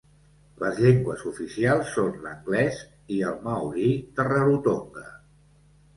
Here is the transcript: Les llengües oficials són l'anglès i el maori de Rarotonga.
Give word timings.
Les 0.61 0.79
llengües 0.85 1.25
oficials 1.31 1.91
són 1.99 2.17
l'anglès 2.25 2.81
i 3.19 3.19
el 3.33 3.39
maori 3.49 3.93
de 4.17 4.27
Rarotonga. 4.31 5.05